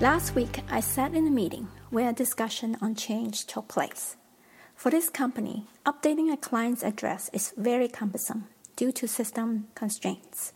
Last 0.00 0.36
week, 0.36 0.60
I 0.70 0.78
sat 0.78 1.12
in 1.12 1.26
a 1.26 1.30
meeting 1.30 1.66
where 1.90 2.08
a 2.08 2.12
discussion 2.12 2.76
on 2.80 2.94
change 2.94 3.46
took 3.46 3.66
place. 3.66 4.16
For 4.76 4.92
this 4.92 5.10
company, 5.10 5.66
updating 5.84 6.32
a 6.32 6.36
client's 6.36 6.84
address 6.84 7.28
is 7.32 7.52
very 7.56 7.88
cumbersome 7.88 8.46
due 8.76 8.92
to 8.92 9.08
system 9.08 9.66
constraints. 9.74 10.52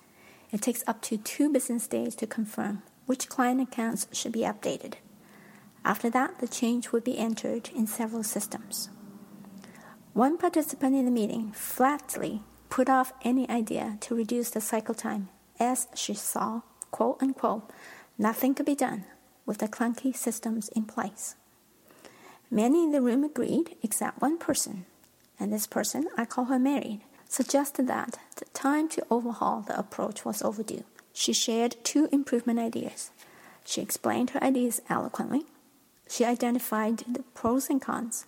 It 0.53 0.63
takes 0.63 0.85
up 0.87 1.03
to 1.03 1.17
two 1.17 1.53
business 1.53 1.89
days 1.89 2.15
to 2.17 2.27
confirm 2.29 2.85
which 3.07 3.29
client 3.29 3.61
accounts 3.61 4.07
should 4.13 4.31
be 4.31 4.43
updated. 4.43 4.95
After 5.85 6.09
that, 6.11 6.39
the 6.39 6.47
change 6.47 6.93
would 6.93 7.03
be 7.03 7.19
entered 7.19 7.69
in 7.75 7.89
several 7.89 8.23
systems. 8.23 8.91
One 10.13 10.39
participant 10.39 10.95
in 10.95 11.05
the 11.05 11.11
meeting 11.11 11.51
flatly 11.51 12.45
put 12.71 12.89
off 12.89 13.13
any 13.23 13.49
idea 13.51 13.99
to 14.03 14.15
reduce 14.15 14.51
the 14.51 14.61
cycle 14.61 14.95
time 14.95 15.31
as 15.59 15.89
she 15.97 16.15
saw, 16.15 16.61
quote 16.93 17.21
unquote, 17.21 17.69
nothing 18.17 18.55
could 18.55 18.67
be 18.67 18.77
done 18.77 19.05
with 19.47 19.59
the 19.59 19.69
clunky 19.69 20.15
systems 20.15 20.69
in 20.71 20.85
place. 20.85 21.35
Many 22.51 22.85
in 22.85 22.93
the 22.93 23.01
room 23.01 23.25
agreed 23.25 23.77
except 23.83 24.21
one 24.21 24.39
person, 24.39 24.85
and 25.41 25.53
this 25.53 25.67
person, 25.67 26.09
I 26.17 26.25
call 26.25 26.45
her 26.47 26.59
Mary, 26.59 27.01
suggested 27.29 27.89
that 27.89 28.19
the 28.37 28.45
time 28.47 28.89
to 28.91 29.07
overhaul 29.11 29.63
the 29.63 29.79
approach 29.79 30.25
was 30.25 30.43
overdue. 30.43 30.85
She 31.13 31.33
shared 31.33 31.77
two 31.83 32.09
improvement 32.13 32.59
ideas. 32.59 33.11
She 33.65 33.81
explained 33.81 34.31
her 34.31 34.45
ideas 34.45 34.83
eloquently. 34.89 35.45
She 36.09 36.25
identified 36.25 36.99
the 36.99 37.23
pros 37.35 37.71
and 37.71 37.81
cons. 37.81 38.27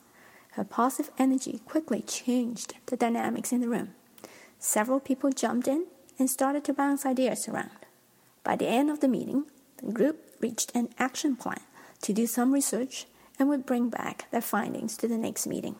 Her 0.52 0.64
positive 0.64 1.12
energy 1.18 1.60
quickly 1.66 2.00
changed 2.02 2.74
the 2.86 2.96
dynamics 2.96 3.52
in 3.52 3.60
the 3.60 3.68
room. 3.68 3.90
Several 4.58 5.00
people 5.00 5.30
jumped 5.30 5.68
in 5.68 5.86
and 6.18 6.30
started 6.30 6.64
to 6.64 6.72
bounce 6.72 7.04
ideas 7.04 7.48
around. 7.48 7.84
By 8.42 8.56
the 8.56 8.68
end 8.68 8.88
of 8.88 9.00
the 9.00 9.08
meeting, 9.08 9.44
group 9.92 10.36
reached 10.40 10.74
an 10.74 10.88
action 10.98 11.36
plan 11.36 11.60
to 12.02 12.12
do 12.12 12.26
some 12.26 12.52
research 12.52 13.06
and 13.38 13.48
would 13.48 13.66
bring 13.66 13.88
back 13.88 14.30
their 14.30 14.40
findings 14.40 14.96
to 14.96 15.08
the 15.08 15.18
next 15.18 15.46
meeting. 15.46 15.76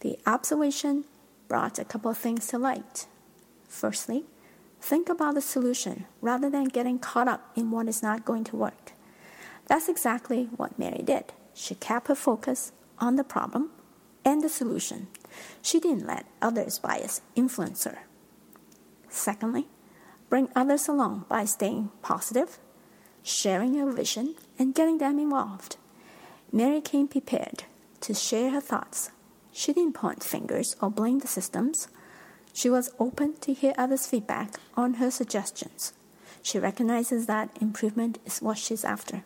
The 0.00 0.18
observation 0.26 1.04
brought 1.48 1.78
a 1.78 1.84
couple 1.84 2.10
of 2.10 2.18
things 2.18 2.46
to 2.48 2.58
light. 2.58 3.06
Firstly, 3.68 4.24
think 4.80 5.08
about 5.08 5.34
the 5.34 5.40
solution 5.40 6.06
rather 6.20 6.48
than 6.48 6.64
getting 6.64 6.98
caught 6.98 7.28
up 7.28 7.50
in 7.56 7.70
what 7.70 7.88
is 7.88 8.02
not 8.02 8.24
going 8.24 8.44
to 8.44 8.56
work. 8.56 8.92
That's 9.66 9.88
exactly 9.88 10.48
what 10.56 10.78
Mary 10.78 11.02
did. 11.02 11.32
She 11.52 11.74
kept 11.74 12.08
her 12.08 12.14
focus 12.14 12.72
on 12.98 13.16
the 13.16 13.24
problem 13.24 13.70
and 14.24 14.42
the 14.42 14.48
solution. 14.48 15.08
She 15.60 15.80
didn't 15.80 16.06
let 16.06 16.26
others' 16.40 16.78
bias 16.78 17.20
influence 17.34 17.84
her. 17.84 17.98
Secondly, 19.08 19.66
bring 20.28 20.48
others 20.54 20.88
along 20.88 21.24
by 21.28 21.44
staying 21.44 21.90
positive, 22.02 22.58
sharing 23.22 23.74
your 23.74 23.92
vision, 23.92 24.34
and 24.58 24.74
getting 24.74 24.98
them 24.98 25.18
involved. 25.18 25.76
Mary 26.52 26.80
came 26.80 27.08
prepared 27.08 27.64
to 28.00 28.14
share 28.14 28.50
her 28.50 28.60
thoughts. 28.60 29.10
She 29.52 29.72
didn't 29.72 29.94
point 29.94 30.22
fingers 30.22 30.76
or 30.80 30.90
blame 30.90 31.18
the 31.18 31.26
systems. 31.26 31.88
She 32.52 32.70
was 32.70 32.92
open 32.98 33.36
to 33.40 33.52
hear 33.52 33.74
others' 33.76 34.06
feedback 34.06 34.58
on 34.76 34.94
her 34.94 35.10
suggestions. 35.10 35.92
She 36.42 36.58
recognizes 36.58 37.26
that 37.26 37.50
improvement 37.60 38.18
is 38.24 38.40
what 38.40 38.58
she's 38.58 38.84
after. 38.84 39.24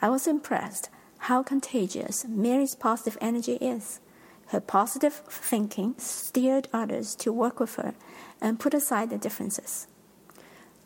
I 0.00 0.08
was 0.08 0.26
impressed 0.26 0.88
how 1.18 1.42
contagious 1.42 2.24
Mary's 2.28 2.74
positive 2.74 3.18
energy 3.20 3.54
is. 3.54 4.00
Her 4.48 4.60
positive 4.60 5.22
thinking 5.28 5.94
steered 5.98 6.68
others 6.72 7.14
to 7.16 7.32
work 7.32 7.58
with 7.58 7.76
her 7.76 7.94
and 8.40 8.60
put 8.60 8.74
aside 8.74 9.10
the 9.10 9.18
differences. 9.18 9.86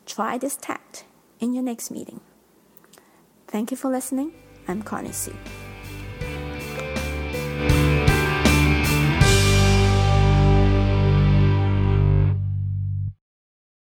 Try 0.05 0.37
this 0.37 0.55
tact 0.55 1.03
in 1.39 1.53
your 1.53 1.63
next 1.63 1.91
meeting. 1.91 2.21
Thank 3.47 3.71
you 3.71 3.77
for 3.77 3.89
listening. 3.89 4.33
I'm 4.67 4.83
Connie 4.83 5.11
Sue. 5.11 5.35